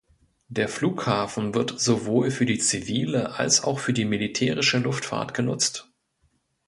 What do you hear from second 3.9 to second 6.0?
militärische Luftfahrt genutzt.